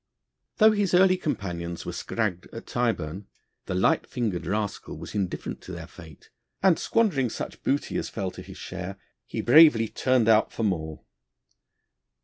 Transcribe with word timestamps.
Though 0.57 0.71
his 0.71 0.95
early 0.95 1.15
companions 1.15 1.85
were 1.85 1.93
scragged 1.93 2.47
at 2.51 2.65
Tyburn, 2.65 3.27
the 3.67 3.75
light 3.75 4.07
fingered 4.07 4.47
rascal 4.47 4.97
was 4.97 5.13
indifferent 5.13 5.61
to 5.61 5.71
their 5.71 5.85
fate, 5.85 6.31
and 6.63 6.79
squandering 6.79 7.29
such 7.29 7.61
booty 7.61 7.97
as 7.99 8.09
fell 8.09 8.31
to 8.31 8.41
his 8.41 8.57
share, 8.57 8.97
he 9.27 9.41
bravely 9.41 9.87
'turned 9.87 10.27
out' 10.27 10.51
for 10.51 10.63
more. 10.63 11.03